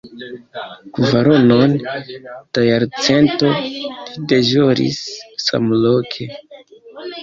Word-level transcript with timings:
Kvaronon 0.93 1.73
da 2.53 2.65
jarcento 2.69 3.53
li 3.69 3.85
deĵoris 4.35 5.01
samloke. 5.49 6.33